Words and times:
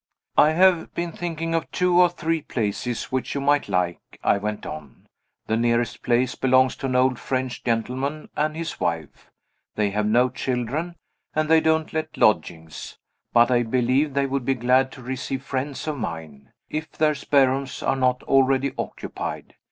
"I 0.39 0.53
have 0.53 0.95
been 0.95 1.11
thinking 1.11 1.53
of 1.53 1.71
two 1.71 2.01
or 2.01 2.09
three 2.09 2.41
places 2.41 3.11
which 3.11 3.35
you 3.35 3.39
might 3.41 3.69
like," 3.69 3.99
I 4.23 4.39
went 4.39 4.65
on. 4.65 5.05
"The 5.45 5.55
nearest 5.55 6.01
place 6.01 6.33
belongs 6.33 6.75
to 6.77 6.87
an 6.87 6.95
old 6.95 7.19
French 7.19 7.63
gentleman 7.63 8.27
and 8.35 8.55
his 8.57 8.79
wife. 8.79 9.29
They 9.75 9.91
have 9.91 10.07
no 10.07 10.29
children, 10.31 10.95
and 11.35 11.47
they 11.47 11.61
don't 11.61 11.93
let 11.93 12.17
lodgings; 12.17 12.97
but 13.31 13.51
I 13.51 13.61
believe 13.61 14.15
they 14.15 14.25
would 14.25 14.43
be 14.43 14.55
glad 14.55 14.91
to 14.93 15.03
receive 15.03 15.43
friends 15.45 15.85
of 15.87 15.99
mine, 15.99 16.49
if 16.67 16.91
their 16.91 17.13
spare 17.13 17.49
rooms 17.51 17.83
are 17.83 17.95
not 17.95 18.23
already 18.23 18.73
occupied. 18.79 19.53